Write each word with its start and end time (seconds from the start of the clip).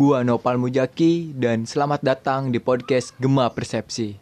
Gua 0.00 0.24
Nopal 0.24 0.56
Mujaki 0.56 1.36
dan 1.36 1.68
selamat 1.68 2.00
datang 2.00 2.48
di 2.48 2.56
podcast 2.56 3.12
Gema 3.20 3.52
Persepsi. 3.52 4.16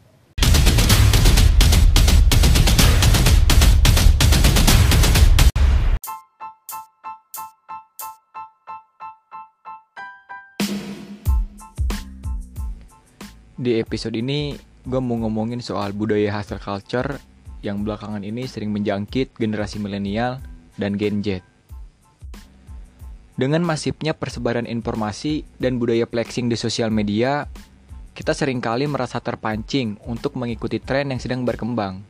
Di 13.55 13.79
episode 13.79 14.19
ini, 14.19 14.59
gue 14.83 14.99
mau 14.99 15.15
ngomongin 15.23 15.63
soal 15.63 15.95
budaya 15.95 16.35
hustle 16.35 16.59
culture 16.59 17.23
yang 17.63 17.87
belakangan 17.87 18.27
ini 18.27 18.51
sering 18.51 18.75
menjangkit 18.75 19.39
generasi 19.39 19.79
milenial 19.79 20.43
dan 20.75 20.99
Gen 20.99 21.23
Z. 21.23 21.48
Dengan 23.39 23.63
masifnya 23.63 24.19
persebaran 24.19 24.67
informasi 24.67 25.47
dan 25.63 25.79
budaya 25.79 26.11
flexing 26.11 26.51
di 26.51 26.59
sosial 26.59 26.91
media, 26.91 27.47
kita 28.11 28.35
sering 28.35 28.59
kali 28.59 28.91
merasa 28.91 29.23
terpancing 29.23 29.95
untuk 30.11 30.35
mengikuti 30.35 30.83
tren 30.83 31.15
yang 31.15 31.23
sedang 31.23 31.47
berkembang. 31.47 32.03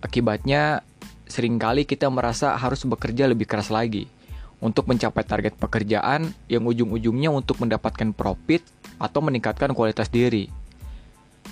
Akibatnya, 0.00 0.80
sering 1.28 1.60
kali 1.60 1.84
kita 1.84 2.08
merasa 2.08 2.56
harus 2.56 2.80
bekerja 2.88 3.28
lebih 3.28 3.44
keras 3.44 3.68
lagi 3.68 4.08
untuk 4.56 4.88
mencapai 4.88 5.20
target 5.20 5.52
pekerjaan 5.60 6.32
yang 6.48 6.64
ujung-ujungnya 6.64 7.28
untuk 7.28 7.60
mendapatkan 7.60 8.16
profit 8.16 8.64
atau 8.96 9.20
meningkatkan 9.20 9.76
kualitas 9.76 10.08
diri. 10.08 10.48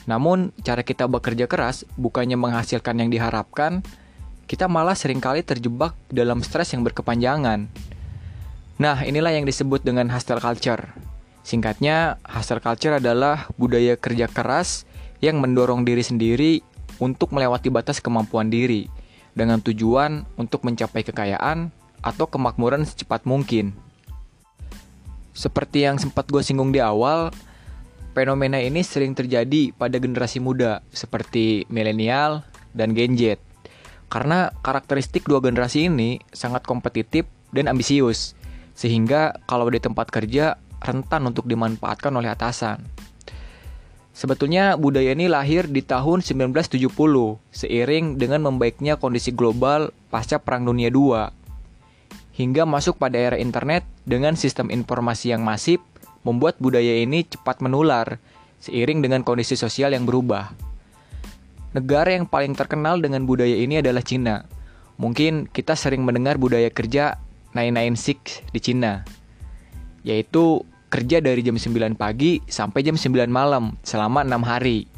Namun, 0.09 0.57
cara 0.65 0.81
kita 0.81 1.05
bekerja 1.05 1.45
keras 1.45 1.85
bukannya 2.01 2.41
menghasilkan 2.41 2.97
yang 2.97 3.13
diharapkan, 3.13 3.85
kita 4.49 4.73
malah 4.73 4.97
sering 4.97 5.21
kali 5.21 5.45
terjebak 5.45 5.93
dalam 6.09 6.41
stres 6.41 6.73
yang 6.73 6.81
berkepanjangan. 6.81 7.69
Nah, 8.81 9.05
inilah 9.05 9.37
yang 9.37 9.45
disebut 9.45 9.85
dengan 9.85 10.09
hustle 10.09 10.41
culture. 10.41 10.89
Singkatnya, 11.45 12.17
hustle 12.25 12.65
culture 12.65 12.97
adalah 12.97 13.45
budaya 13.61 13.93
kerja 14.01 14.25
keras 14.25 14.89
yang 15.21 15.37
mendorong 15.37 15.85
diri 15.85 16.01
sendiri 16.01 16.65
untuk 16.97 17.37
melewati 17.37 17.69
batas 17.69 18.01
kemampuan 18.01 18.49
diri 18.49 18.89
dengan 19.37 19.61
tujuan 19.61 20.25
untuk 20.41 20.65
mencapai 20.65 21.05
kekayaan 21.05 21.69
atau 22.01 22.25
kemakmuran 22.25 22.89
secepat 22.89 23.29
mungkin. 23.29 23.77
Seperti 25.37 25.85
yang 25.85 26.01
sempat 26.01 26.33
gue 26.33 26.41
singgung 26.41 26.73
di 26.73 26.81
awal, 26.81 27.37
fenomena 28.17 28.57
ini 28.65 28.81
sering 28.81 29.13
terjadi 29.13 29.77
pada 29.77 30.01
generasi 30.01 30.41
muda 30.41 30.81
seperti 30.89 31.69
milenial 31.69 32.49
dan 32.73 32.97
Gen 32.97 33.13
Z. 33.21 33.37
Karena 34.09 34.49
karakteristik 34.65 35.29
dua 35.29 35.45
generasi 35.45 35.93
ini 35.93 36.17
sangat 36.33 36.65
kompetitif 36.65 37.29
dan 37.53 37.69
ambisius, 37.69 38.40
sehingga 38.81 39.37
kalau 39.45 39.69
di 39.69 39.77
tempat 39.77 40.09
kerja 40.09 40.57
rentan 40.81 41.29
untuk 41.29 41.45
dimanfaatkan 41.45 42.17
oleh 42.17 42.33
atasan. 42.33 42.81
Sebetulnya 44.17 44.81
budaya 44.81 45.13
ini 45.13 45.29
lahir 45.29 45.69
di 45.69 45.85
tahun 45.85 46.25
1970 46.25 46.89
seiring 47.53 48.17
dengan 48.17 48.41
membaiknya 48.49 48.97
kondisi 48.97 49.37
global 49.37 49.93
pasca 50.09 50.41
Perang 50.41 50.65
Dunia 50.65 50.89
II 50.89 51.29
hingga 52.41 52.65
masuk 52.65 52.97
pada 52.97 53.21
era 53.21 53.37
internet 53.37 53.85
dengan 54.09 54.33
sistem 54.33 54.73
informasi 54.73 55.37
yang 55.37 55.45
masif, 55.45 55.85
membuat 56.25 56.57
budaya 56.57 57.05
ini 57.05 57.29
cepat 57.29 57.61
menular 57.61 58.17
seiring 58.65 59.05
dengan 59.05 59.21
kondisi 59.21 59.61
sosial 59.61 59.93
yang 59.93 60.09
berubah. 60.09 60.49
Negara 61.77 62.17
yang 62.17 62.25
paling 62.25 62.57
terkenal 62.57 62.97
dengan 62.99 63.29
budaya 63.29 63.61
ini 63.61 63.85
adalah 63.85 64.01
Cina. 64.01 64.49
Mungkin 64.97 65.53
kita 65.53 65.77
sering 65.77 66.01
mendengar 66.01 66.41
budaya 66.41 66.73
kerja 66.73 67.21
996 67.55 68.47
di 68.55 68.61
Cina, 68.63 69.03
yaitu 70.07 70.63
kerja 70.91 71.23
dari 71.23 71.41
jam 71.47 71.55
9 71.55 71.95
pagi 71.95 72.43
sampai 72.51 72.83
jam 72.83 72.99
9 72.99 73.31
malam 73.31 73.79
selama 73.87 74.27
6 74.27 74.43
hari. 74.43 74.91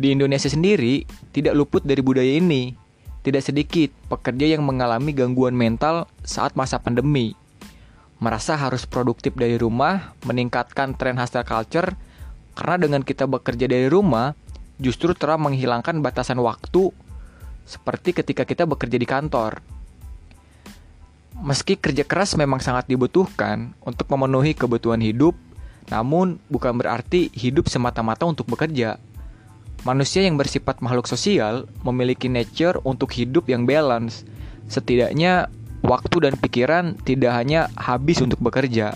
Di 0.00 0.14
Indonesia 0.14 0.48
sendiri 0.48 1.04
tidak 1.34 1.58
luput 1.58 1.82
dari 1.84 2.00
budaya 2.00 2.30
ini, 2.30 2.72
tidak 3.20 3.44
sedikit 3.44 3.92
pekerja 4.08 4.56
yang 4.56 4.64
mengalami 4.64 5.12
gangguan 5.12 5.52
mental 5.52 6.08
saat 6.24 6.56
masa 6.56 6.80
pandemi. 6.80 7.36
Merasa 8.20 8.56
harus 8.56 8.84
produktif 8.84 9.36
dari 9.36 9.56
rumah, 9.56 10.12
meningkatkan 10.24 10.96
tren 10.96 11.16
hustle 11.16 11.44
culture, 11.44 11.96
karena 12.56 12.76
dengan 12.76 13.02
kita 13.04 13.24
bekerja 13.24 13.64
dari 13.68 13.88
rumah, 13.88 14.36
justru 14.80 15.12
telah 15.12 15.36
menghilangkan 15.36 16.00
batasan 16.00 16.40
waktu 16.40 16.92
seperti 17.68 18.16
ketika 18.16 18.48
kita 18.48 18.64
bekerja 18.64 18.96
di 18.96 19.08
kantor. 19.08 19.79
Meski 21.40 21.80
kerja 21.80 22.04
keras 22.04 22.36
memang 22.36 22.60
sangat 22.60 22.84
dibutuhkan 22.84 23.72
untuk 23.80 24.12
memenuhi 24.12 24.52
kebutuhan 24.52 25.00
hidup, 25.00 25.32
namun 25.88 26.36
bukan 26.52 26.76
berarti 26.76 27.32
hidup 27.32 27.64
semata-mata 27.72 28.28
untuk 28.28 28.44
bekerja. 28.44 29.00
Manusia 29.88 30.20
yang 30.20 30.36
bersifat 30.36 30.84
makhluk 30.84 31.08
sosial 31.08 31.64
memiliki 31.80 32.28
nature 32.28 32.76
untuk 32.84 33.16
hidup 33.16 33.48
yang 33.48 33.64
balance. 33.64 34.28
Setidaknya, 34.68 35.48
waktu 35.80 36.28
dan 36.28 36.36
pikiran 36.36 37.00
tidak 37.08 37.32
hanya 37.32 37.72
habis 37.72 38.20
untuk 38.20 38.36
bekerja. 38.44 38.92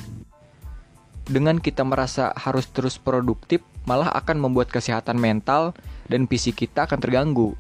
Dengan 1.25 1.57
kita 1.57 1.81
merasa 1.89 2.37
harus 2.37 2.69
terus 2.69 3.01
produktif, 3.01 3.65
malah 3.89 4.13
akan 4.13 4.37
membuat 4.37 4.69
kesehatan 4.69 5.17
mental 5.17 5.73
dan 6.13 6.29
fisik 6.29 6.61
kita 6.61 6.85
akan 6.85 7.01
terganggu. 7.01 7.57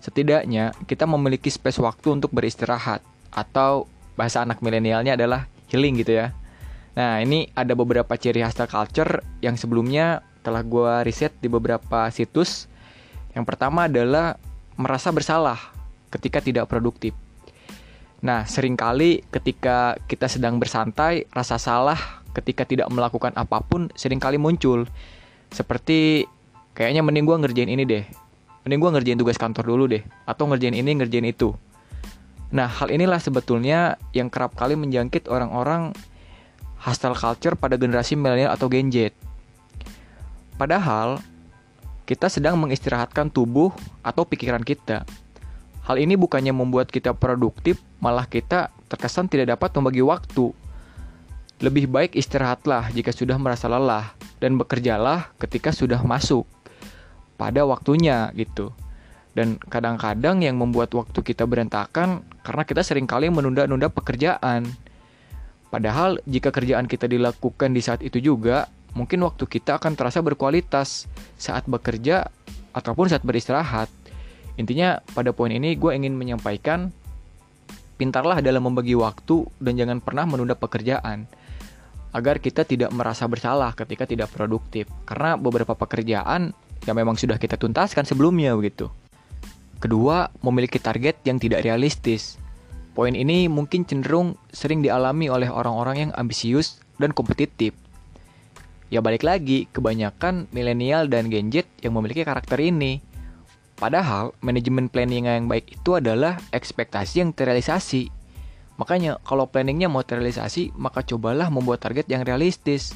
Setidaknya, 0.00 0.72
kita 0.88 1.04
memiliki 1.04 1.52
space 1.52 1.84
waktu 1.84 2.16
untuk 2.16 2.32
beristirahat, 2.32 3.04
atau 3.28 3.84
bahasa 4.18 4.42
anak 4.42 4.58
milenialnya 4.58 5.14
adalah 5.14 5.46
healing 5.70 6.02
gitu 6.02 6.18
ya. 6.18 6.34
Nah, 6.98 7.22
ini 7.22 7.46
ada 7.54 7.78
beberapa 7.78 8.18
ciri 8.18 8.42
hustle 8.42 8.66
culture 8.66 9.22
yang 9.38 9.54
sebelumnya 9.54 10.26
telah 10.42 10.66
gue 10.66 11.06
riset 11.06 11.30
di 11.38 11.46
beberapa 11.46 12.10
situs. 12.10 12.66
Yang 13.38 13.46
pertama 13.46 13.86
adalah 13.86 14.34
merasa 14.74 15.14
bersalah 15.14 15.58
ketika 16.10 16.42
tidak 16.42 16.66
produktif. 16.66 17.14
Nah, 18.18 18.42
sering 18.50 18.74
kali 18.74 19.22
ketika 19.30 19.94
kita 20.10 20.26
sedang 20.26 20.58
bersantai, 20.58 21.30
rasa 21.30 21.54
salah 21.54 22.18
ketika 22.34 22.66
tidak 22.66 22.90
melakukan 22.90 23.30
apa 23.38 23.62
pun 23.62 23.94
sering 23.94 24.18
kali 24.18 24.34
muncul. 24.34 24.90
Seperti 25.54 26.26
kayaknya 26.74 27.06
mending 27.06 27.30
gue 27.30 27.36
ngerjain 27.46 27.70
ini 27.70 27.86
deh. 27.86 28.04
Mending 28.66 28.80
gue 28.82 28.90
ngerjain 28.98 29.18
tugas 29.22 29.38
kantor 29.38 29.70
dulu 29.70 29.84
deh. 29.86 30.02
Atau 30.26 30.50
ngerjain 30.50 30.74
ini, 30.74 30.98
ngerjain 30.98 31.30
itu. 31.30 31.54
Nah, 32.48 32.64
hal 32.64 32.88
inilah 32.88 33.20
sebetulnya 33.20 34.00
yang 34.16 34.32
kerap 34.32 34.56
kali 34.56 34.72
menjangkit 34.72 35.28
orang-orang 35.28 35.92
hostile 36.80 37.12
culture 37.12 37.58
pada 37.58 37.76
generasi 37.76 38.16
milenial 38.16 38.54
atau 38.56 38.72
Gen 38.72 38.88
Z. 38.88 39.12
Padahal, 40.56 41.20
kita 42.08 42.32
sedang 42.32 42.56
mengistirahatkan 42.56 43.28
tubuh 43.28 43.68
atau 44.00 44.24
pikiran 44.24 44.64
kita. 44.64 45.04
Hal 45.84 46.00
ini 46.00 46.16
bukannya 46.16 46.56
membuat 46.56 46.88
kita 46.88 47.12
produktif, 47.12 47.80
malah 48.00 48.24
kita 48.24 48.72
terkesan 48.88 49.28
tidak 49.28 49.56
dapat 49.56 49.68
membagi 49.76 50.00
waktu. 50.00 50.56
Lebih 51.60 51.90
baik 51.90 52.16
istirahatlah 52.16 52.88
jika 52.96 53.12
sudah 53.12 53.36
merasa 53.36 53.68
lelah, 53.68 54.16
dan 54.40 54.56
bekerjalah 54.56 55.34
ketika 55.36 55.68
sudah 55.74 56.00
masuk 56.00 56.48
pada 57.36 57.66
waktunya 57.68 58.32
gitu. 58.32 58.72
Dan 59.38 59.54
kadang-kadang 59.62 60.42
yang 60.42 60.58
membuat 60.58 60.90
waktu 60.98 61.22
kita 61.22 61.46
berantakan 61.46 62.26
karena 62.42 62.66
kita 62.66 62.82
sering 62.82 63.06
kali 63.06 63.30
menunda-nunda 63.30 63.86
pekerjaan. 63.86 64.66
Padahal 65.70 66.18
jika 66.26 66.50
kerjaan 66.50 66.90
kita 66.90 67.06
dilakukan 67.06 67.70
di 67.70 67.78
saat 67.78 68.02
itu 68.02 68.18
juga, 68.18 68.66
mungkin 68.98 69.22
waktu 69.22 69.46
kita 69.46 69.78
akan 69.78 69.94
terasa 69.94 70.18
berkualitas 70.26 71.06
saat 71.38 71.70
bekerja 71.70 72.26
ataupun 72.74 73.06
saat 73.06 73.22
beristirahat. 73.22 73.86
Intinya 74.58 74.98
pada 75.14 75.30
poin 75.30 75.54
ini 75.54 75.78
gue 75.78 75.94
ingin 75.94 76.18
menyampaikan 76.18 76.90
pintarlah 77.94 78.42
dalam 78.42 78.66
membagi 78.66 78.98
waktu 78.98 79.46
dan 79.62 79.78
jangan 79.78 80.02
pernah 80.02 80.26
menunda 80.26 80.58
pekerjaan 80.58 81.30
agar 82.10 82.42
kita 82.42 82.66
tidak 82.66 82.90
merasa 82.90 83.30
bersalah 83.30 83.70
ketika 83.78 84.02
tidak 84.02 84.34
produktif 84.34 84.90
karena 85.06 85.38
beberapa 85.38 85.78
pekerjaan 85.78 86.50
yang 86.90 86.96
memang 86.98 87.14
sudah 87.14 87.38
kita 87.38 87.54
tuntaskan 87.54 88.02
sebelumnya 88.02 88.58
begitu. 88.58 88.90
Kedua, 89.78 90.26
memiliki 90.42 90.82
target 90.82 91.22
yang 91.22 91.38
tidak 91.38 91.62
realistis. 91.62 92.34
Poin 92.98 93.14
ini 93.14 93.46
mungkin 93.46 93.86
cenderung 93.86 94.34
sering 94.50 94.82
dialami 94.82 95.30
oleh 95.30 95.46
orang-orang 95.46 96.10
yang 96.10 96.12
ambisius 96.18 96.82
dan 96.98 97.14
kompetitif. 97.14 97.70
Ya 98.90 98.98
balik 98.98 99.22
lagi, 99.22 99.70
kebanyakan 99.70 100.50
milenial 100.50 101.06
dan 101.06 101.30
Gen 101.30 101.54
Z 101.54 101.70
yang 101.78 101.94
memiliki 101.94 102.26
karakter 102.26 102.58
ini. 102.58 102.98
Padahal, 103.78 104.34
manajemen 104.42 104.90
planning 104.90 105.30
yang 105.30 105.46
baik 105.46 105.78
itu 105.78 105.94
adalah 105.94 106.42
ekspektasi 106.50 107.22
yang 107.22 107.30
terrealisasi. 107.30 108.10
Makanya, 108.82 109.22
kalau 109.22 109.46
planningnya 109.46 109.86
mau 109.86 110.02
terrealisasi, 110.02 110.74
maka 110.74 111.06
cobalah 111.06 111.46
membuat 111.54 111.86
target 111.86 112.10
yang 112.10 112.26
realistis. 112.26 112.90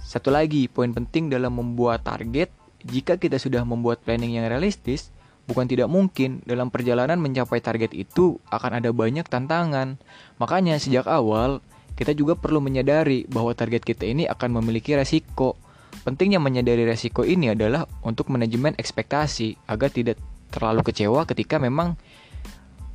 Satu 0.00 0.32
lagi, 0.32 0.64
poin 0.72 0.96
penting 0.96 1.28
dalam 1.28 1.52
membuat 1.60 2.08
target, 2.08 2.48
jika 2.88 3.20
kita 3.20 3.36
sudah 3.36 3.64
membuat 3.68 4.00
planning 4.00 4.40
yang 4.40 4.48
realistis, 4.48 5.12
bukan 5.44 5.68
tidak 5.68 5.88
mungkin 5.92 6.40
dalam 6.48 6.72
perjalanan 6.72 7.20
mencapai 7.20 7.60
target 7.60 7.92
itu 7.92 8.40
akan 8.48 8.80
ada 8.80 8.90
banyak 8.90 9.28
tantangan. 9.28 10.00
Makanya 10.40 10.80
sejak 10.80 11.04
awal, 11.04 11.60
kita 11.94 12.16
juga 12.16 12.34
perlu 12.34 12.58
menyadari 12.58 13.28
bahwa 13.30 13.54
target 13.54 13.84
kita 13.84 14.08
ini 14.08 14.24
akan 14.26 14.60
memiliki 14.60 14.96
resiko. 14.96 15.54
Pentingnya 16.02 16.42
menyadari 16.42 16.82
resiko 16.82 17.22
ini 17.22 17.54
adalah 17.54 17.86
untuk 18.02 18.32
manajemen 18.32 18.74
ekspektasi 18.74 19.70
agar 19.70 19.94
tidak 19.94 20.18
terlalu 20.50 20.82
kecewa 20.82 21.22
ketika 21.28 21.62
memang 21.62 21.94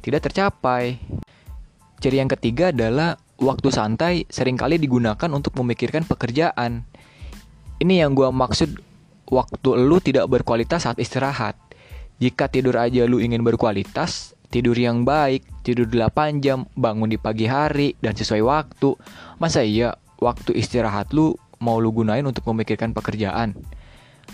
tidak 0.04 0.28
tercapai. 0.28 1.00
Ciri 2.00 2.20
yang 2.20 2.32
ketiga 2.32 2.72
adalah 2.72 3.20
waktu 3.40 3.72
santai 3.72 4.28
sering 4.28 4.60
kali 4.60 4.80
digunakan 4.80 5.30
untuk 5.32 5.56
memikirkan 5.60 6.04
pekerjaan. 6.08 6.84
Ini 7.80 8.04
yang 8.04 8.16
gue 8.16 8.28
maksud 8.28 8.80
waktu 9.32 9.70
lu 9.80 10.04
tidak 10.04 10.28
berkualitas 10.28 10.84
saat 10.84 11.00
istirahat. 11.00 11.56
Jika 12.20 12.52
tidur 12.52 12.76
aja 12.76 13.08
lu 13.08 13.24
ingin 13.24 13.40
berkualitas, 13.48 14.36
tidur 14.52 14.76
yang 14.76 15.08
baik, 15.08 15.48
tidur 15.64 15.88
8 15.88 16.44
jam, 16.44 16.68
bangun 16.76 17.08
di 17.08 17.16
pagi 17.16 17.48
hari 17.48 17.96
dan 18.04 18.12
sesuai 18.12 18.44
waktu. 18.44 18.92
Masa 19.40 19.64
iya 19.64 19.96
waktu 20.20 20.52
istirahat 20.60 21.16
lu 21.16 21.40
mau 21.64 21.80
lu 21.80 21.96
gunain 21.96 22.28
untuk 22.28 22.44
memikirkan 22.52 22.92
pekerjaan? 22.92 23.56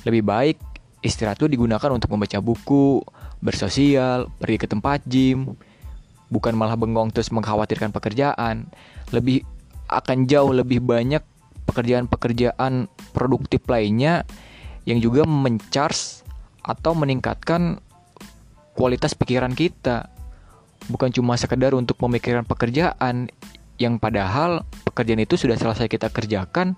Lebih 0.01 0.25
baik 0.25 0.57
istirahat 1.05 1.37
lu 1.45 1.45
digunakan 1.45 1.93
untuk 1.93 2.09
membaca 2.09 2.41
buku, 2.41 3.05
bersosial, 3.45 4.33
pergi 4.41 4.57
ke 4.57 4.65
tempat 4.65 5.05
gym, 5.05 5.53
bukan 6.33 6.57
malah 6.57 6.73
bengong 6.73 7.13
terus 7.13 7.29
mengkhawatirkan 7.29 7.93
pekerjaan. 7.93 8.65
Lebih 9.13 9.45
akan 9.85 10.25
jauh 10.25 10.49
lebih 10.49 10.81
banyak 10.81 11.21
pekerjaan-pekerjaan 11.69 12.89
produktif 13.13 13.61
lainnya 13.69 14.25
yang 14.89 14.97
juga 14.97 15.29
mencharge 15.29 16.24
atau 16.65 16.97
meningkatkan 16.97 17.77
kualitas 18.73 19.13
pikiran 19.13 19.53
kita. 19.53 20.09
Bukan 20.89 21.13
cuma 21.13 21.37
sekedar 21.37 21.73
untuk 21.77 21.97
memikirkan 22.01 22.45
pekerjaan 22.45 23.29
yang 23.77 24.01
padahal 24.01 24.65
pekerjaan 24.85 25.21
itu 25.21 25.37
sudah 25.37 25.55
selesai 25.55 25.85
kita 25.85 26.09
kerjakan. 26.09 26.77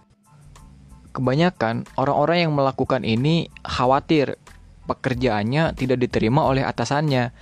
Kebanyakan 1.16 1.90
orang-orang 1.98 2.46
yang 2.46 2.54
melakukan 2.54 3.02
ini 3.02 3.50
khawatir 3.66 4.38
pekerjaannya 4.86 5.74
tidak 5.74 5.98
diterima 5.98 6.46
oleh 6.46 6.62
atasannya. 6.64 7.34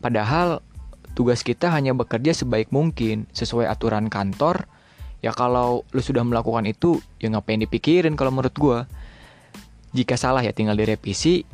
Padahal 0.00 0.64
tugas 1.12 1.44
kita 1.44 1.68
hanya 1.68 1.92
bekerja 1.92 2.32
sebaik 2.32 2.72
mungkin 2.72 3.28
sesuai 3.36 3.68
aturan 3.68 4.08
kantor. 4.08 4.66
Ya 5.20 5.36
kalau 5.36 5.84
lu 5.92 6.00
sudah 6.00 6.24
melakukan 6.24 6.64
itu, 6.64 6.96
ya 7.20 7.28
ngapain 7.28 7.60
dipikirin 7.60 8.16
kalau 8.16 8.32
menurut 8.32 8.56
gue. 8.56 8.78
Jika 9.92 10.16
salah 10.16 10.40
ya 10.40 10.56
tinggal 10.56 10.80
direvisi, 10.80 11.44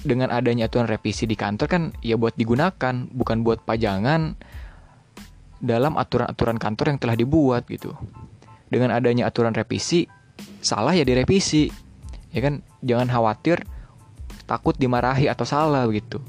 dengan 0.00 0.32
adanya 0.32 0.68
aturan 0.68 0.88
revisi 0.88 1.28
di 1.28 1.36
kantor 1.36 1.66
kan 1.68 1.82
ya 2.00 2.16
buat 2.16 2.36
digunakan, 2.36 2.94
bukan 3.12 3.36
buat 3.44 3.64
pajangan 3.68 4.36
dalam 5.60 6.00
aturan-aturan 6.00 6.56
kantor 6.56 6.96
yang 6.96 6.98
telah 7.00 7.16
dibuat 7.16 7.68
gitu. 7.68 7.92
Dengan 8.72 8.96
adanya 8.96 9.28
aturan 9.28 9.52
revisi, 9.52 10.08
salah 10.64 10.96
ya 10.96 11.04
direvisi. 11.04 11.68
Ya 12.30 12.40
kan, 12.40 12.62
jangan 12.80 13.10
khawatir 13.10 13.66
takut 14.46 14.78
dimarahi 14.78 15.26
atau 15.26 15.44
salah 15.44 15.84
begitu. 15.84 16.22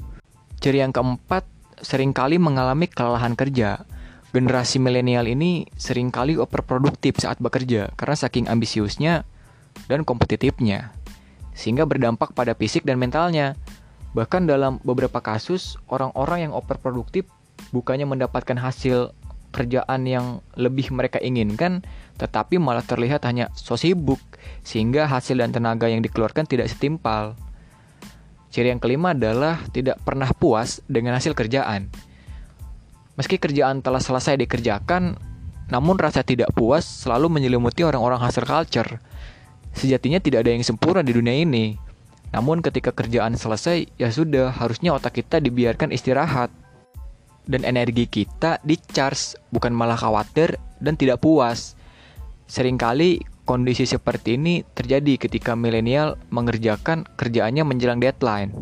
Ciri 0.58 0.82
yang 0.82 0.90
keempat, 0.90 1.46
sering 1.80 2.10
kali 2.12 2.36
mengalami 2.36 2.90
kelelahan 2.90 3.38
kerja. 3.38 3.86
Generasi 4.32 4.80
milenial 4.80 5.28
ini 5.28 5.68
sering 5.76 6.08
kali 6.08 6.40
overproduktif 6.40 7.20
saat 7.20 7.36
bekerja 7.36 7.92
karena 8.00 8.16
saking 8.16 8.48
ambisiusnya 8.48 9.28
dan 9.92 10.08
kompetitifnya 10.08 10.96
sehingga 11.52 11.84
berdampak 11.84 12.32
pada 12.32 12.56
fisik 12.56 12.84
dan 12.84 13.00
mentalnya. 13.00 13.56
Bahkan 14.12 14.44
dalam 14.44 14.76
beberapa 14.84 15.24
kasus, 15.24 15.80
orang-orang 15.88 16.48
yang 16.48 16.52
overproduktif 16.52 17.24
bukannya 17.72 18.04
mendapatkan 18.04 18.60
hasil 18.60 19.16
kerjaan 19.52 20.08
yang 20.08 20.40
lebih 20.56 20.92
mereka 20.92 21.20
inginkan, 21.20 21.84
tetapi 22.16 22.56
malah 22.56 22.84
terlihat 22.84 23.24
hanya 23.28 23.52
so 23.52 23.76
sibuk, 23.76 24.20
sehingga 24.64 25.08
hasil 25.08 25.40
dan 25.40 25.52
tenaga 25.52 25.88
yang 25.88 26.00
dikeluarkan 26.00 26.48
tidak 26.48 26.72
setimpal. 26.72 27.36
Ciri 28.52 28.68
yang 28.68 28.80
kelima 28.80 29.16
adalah 29.16 29.60
tidak 29.72 30.00
pernah 30.04 30.28
puas 30.32 30.84
dengan 30.88 31.16
hasil 31.16 31.32
kerjaan. 31.32 31.88
Meski 33.16 33.36
kerjaan 33.36 33.80
telah 33.84 34.00
selesai 34.00 34.40
dikerjakan, 34.40 35.16
namun 35.72 35.96
rasa 35.96 36.20
tidak 36.20 36.52
puas 36.52 36.84
selalu 36.84 37.32
menyelimuti 37.32 37.84
orang-orang 37.84 38.20
hasil 38.20 38.44
culture 38.44 39.00
Sejatinya 39.72 40.20
tidak 40.20 40.44
ada 40.44 40.52
yang 40.52 40.64
sempurna 40.64 41.00
di 41.00 41.16
dunia 41.16 41.32
ini. 41.32 41.76
Namun 42.32 42.64
ketika 42.64 42.92
kerjaan 42.96 43.36
selesai, 43.36 43.92
ya 44.00 44.08
sudah, 44.08 44.52
harusnya 44.52 44.96
otak 44.96 45.20
kita 45.20 45.40
dibiarkan 45.40 45.92
istirahat. 45.92 46.48
Dan 47.44 47.66
energi 47.66 48.06
kita 48.06 48.62
di-charge, 48.62 49.36
bukan 49.52 49.74
malah 49.74 49.98
khawatir 49.98 50.56
dan 50.80 50.96
tidak 50.96 51.20
puas. 51.20 51.74
Seringkali 52.48 53.24
kondisi 53.42 53.84
seperti 53.84 54.38
ini 54.38 54.62
terjadi 54.62 55.18
ketika 55.18 55.58
milenial 55.58 56.16
mengerjakan 56.30 57.04
kerjaannya 57.18 57.64
menjelang 57.66 57.98
deadline. 57.98 58.54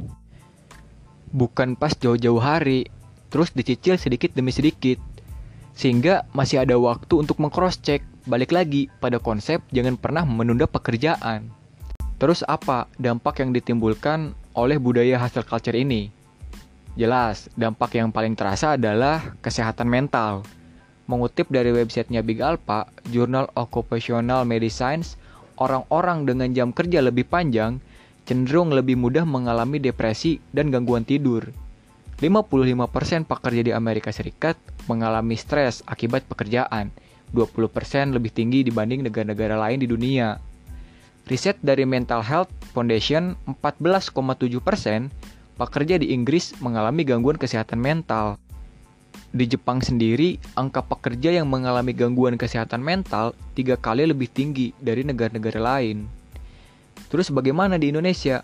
Bukan 1.30 1.78
pas 1.78 1.94
jauh-jauh 1.94 2.42
hari, 2.42 2.90
terus 3.30 3.54
dicicil 3.54 4.00
sedikit 4.00 4.34
demi 4.34 4.50
sedikit. 4.50 4.98
Sehingga 5.76 6.26
masih 6.34 6.66
ada 6.66 6.74
waktu 6.74 7.22
untuk 7.22 7.38
mengcross-check 7.38 8.02
balik 8.28 8.52
lagi 8.52 8.92
pada 9.00 9.20
konsep 9.20 9.62
jangan 9.72 9.96
pernah 9.96 10.24
menunda 10.24 10.68
pekerjaan. 10.68 11.48
Terus 12.20 12.44
apa 12.44 12.84
dampak 13.00 13.40
yang 13.40 13.56
ditimbulkan 13.56 14.36
oleh 14.52 14.76
budaya 14.76 15.16
hustle 15.16 15.46
culture 15.46 15.76
ini? 15.76 16.12
Jelas, 16.98 17.48
dampak 17.56 17.96
yang 17.96 18.12
paling 18.12 18.36
terasa 18.36 18.76
adalah 18.76 19.38
kesehatan 19.40 19.88
mental. 19.88 20.44
Mengutip 21.08 21.48
dari 21.48 21.72
websitenya 21.72 22.20
Big 22.20 22.42
Alpha, 22.44 22.90
Journal 23.08 23.48
Occupational 23.56 24.44
Medicine, 24.44 25.00
orang-orang 25.56 26.28
dengan 26.28 26.50
jam 26.52 26.68
kerja 26.76 27.00
lebih 27.00 27.24
panjang 27.24 27.80
cenderung 28.30 28.70
lebih 28.70 28.94
mudah 28.94 29.26
mengalami 29.26 29.82
depresi 29.82 30.38
dan 30.54 30.70
gangguan 30.70 31.02
tidur. 31.02 31.50
55% 32.22 33.26
pekerja 33.26 33.62
di 33.64 33.72
Amerika 33.72 34.12
Serikat 34.12 34.54
mengalami 34.86 35.34
stres 35.40 35.80
akibat 35.88 36.28
pekerjaan, 36.28 36.92
20% 37.32 38.16
lebih 38.16 38.30
tinggi 38.34 38.66
dibanding 38.66 39.06
negara-negara 39.06 39.56
lain 39.58 39.78
di 39.82 39.88
dunia. 39.88 40.38
Riset 41.30 41.60
dari 41.62 41.86
Mental 41.86 42.24
Health 42.26 42.50
Foundation, 42.74 43.38
14,7% 43.46 45.12
pekerja 45.60 45.94
di 46.00 46.10
Inggris 46.10 46.56
mengalami 46.58 47.06
gangguan 47.06 47.36
kesehatan 47.36 47.78
mental. 47.78 48.40
Di 49.30 49.46
Jepang 49.46 49.78
sendiri, 49.78 50.42
angka 50.58 50.82
pekerja 50.82 51.30
yang 51.30 51.46
mengalami 51.46 51.94
gangguan 51.94 52.34
kesehatan 52.34 52.82
mental 52.82 53.30
tiga 53.54 53.78
kali 53.78 54.02
lebih 54.10 54.26
tinggi 54.26 54.74
dari 54.82 55.06
negara-negara 55.06 55.62
lain. 55.62 56.10
Terus 57.14 57.30
bagaimana 57.30 57.78
di 57.78 57.94
Indonesia? 57.94 58.42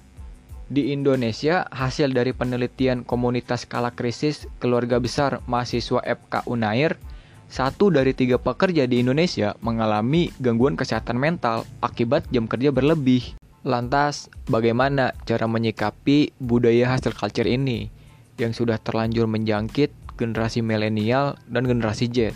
Di 0.66 0.94
Indonesia, 0.94 1.66
hasil 1.70 2.10
dari 2.10 2.34
penelitian 2.34 3.02
komunitas 3.06 3.66
skala 3.66 3.94
krisis 3.94 4.50
keluarga 4.58 4.98
besar 4.98 5.42
mahasiswa 5.46 6.02
FK 6.02 6.46
Unair 6.50 6.98
satu 7.46 7.94
dari 7.94 8.10
tiga 8.10 8.42
pekerja 8.42 8.90
di 8.90 8.98
Indonesia 8.98 9.54
mengalami 9.62 10.34
gangguan 10.42 10.74
kesehatan 10.74 11.14
mental 11.14 11.62
akibat 11.78 12.26
jam 12.34 12.50
kerja 12.50 12.74
berlebih. 12.74 13.38
Lantas, 13.66 14.30
bagaimana 14.46 15.14
cara 15.26 15.46
menyikapi 15.50 16.34
budaya 16.38 16.94
hasil 16.94 17.14
culture 17.14 17.46
ini 17.46 17.90
yang 18.38 18.54
sudah 18.54 18.78
terlanjur 18.78 19.26
menjangkit 19.26 19.90
generasi 20.18 20.62
milenial 20.62 21.38
dan 21.50 21.66
generasi 21.66 22.10
Z? 22.10 22.34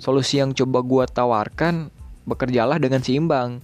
Solusi 0.00 0.40
yang 0.40 0.56
coba 0.56 0.80
gua 0.80 1.04
tawarkan, 1.04 1.92
bekerjalah 2.24 2.80
dengan 2.80 3.04
seimbang. 3.04 3.60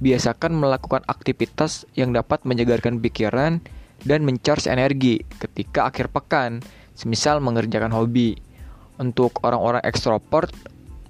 Biasakan 0.00 0.58
melakukan 0.58 1.04
aktivitas 1.06 1.86
yang 1.94 2.16
dapat 2.16 2.42
menyegarkan 2.48 2.98
pikiran 2.98 3.60
dan 4.02 4.20
mencharge 4.24 4.66
energi 4.68 5.22
ketika 5.38 5.86
akhir 5.88 6.10
pekan, 6.10 6.64
semisal 6.96 7.38
mengerjakan 7.40 7.92
hobi 7.92 8.40
untuk 8.98 9.42
orang-orang 9.42 9.82
ekstrovert 9.82 10.52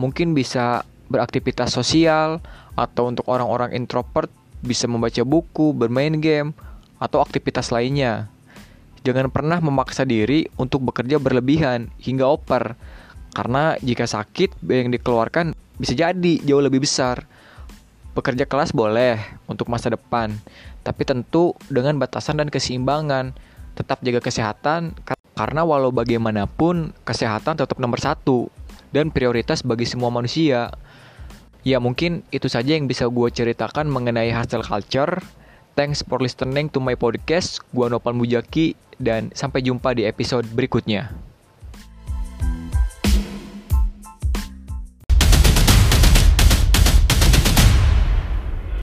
mungkin 0.00 0.33
bisa 0.35 0.83
beraktivitas 1.09 1.71
sosial 1.71 2.41
atau 2.75 3.07
untuk 3.12 3.29
orang-orang 3.31 3.76
introvert 3.76 4.33
bisa 4.64 4.88
membaca 4.88 5.21
buku, 5.23 5.76
bermain 5.76 6.17
game, 6.19 6.57
atau 6.97 7.21
aktivitas 7.21 7.69
lainnya. 7.69 8.33
Jangan 9.05 9.29
pernah 9.29 9.61
memaksa 9.61 10.09
diri 10.09 10.49
untuk 10.57 10.81
bekerja 10.88 11.21
berlebihan 11.21 11.93
hingga 12.00 12.25
oper, 12.25 12.73
karena 13.37 13.76
jika 13.85 14.09
sakit 14.09 14.64
yang 14.64 14.88
dikeluarkan 14.88 15.53
bisa 15.76 15.93
jadi 15.93 16.41
jauh 16.41 16.64
lebih 16.64 16.81
besar. 16.81 17.29
Bekerja 18.17 18.49
kelas 18.49 18.73
boleh 18.73 19.21
untuk 19.45 19.69
masa 19.69 19.93
depan, 19.93 20.33
tapi 20.87 21.03
tentu 21.05 21.53
dengan 21.69 22.00
batasan 22.00 22.41
dan 22.41 22.49
keseimbangan. 22.49 23.37
Tetap 23.75 24.00
jaga 24.07 24.23
kesehatan, 24.23 24.95
karena 25.35 25.67
walau 25.67 25.91
bagaimanapun, 25.91 26.95
kesehatan 27.03 27.59
tetap 27.59 27.79
nomor 27.83 27.99
satu 27.99 28.49
dan 28.95 29.11
prioritas 29.11 29.67
bagi 29.67 29.83
semua 29.83 30.11
manusia. 30.14 30.71
Ya 31.67 31.83
mungkin 31.83 32.23
itu 32.31 32.47
saja 32.47 32.79
yang 32.79 32.87
bisa 32.87 33.11
gue 33.11 33.29
ceritakan 33.35 33.91
mengenai 33.91 34.31
hustle 34.31 34.62
culture. 34.62 35.19
Thanks 35.75 36.07
for 36.07 36.23
listening 36.23 36.71
to 36.71 36.79
my 36.79 36.95
podcast. 36.95 37.59
Gue 37.75 37.91
Nopal 37.91 38.14
Mujaki 38.14 38.79
dan 39.03 39.35
sampai 39.35 39.67
jumpa 39.67 39.91
di 39.99 40.07
episode 40.07 40.47
berikutnya. 40.55 41.11